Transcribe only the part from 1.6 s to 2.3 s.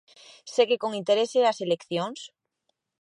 eleccións?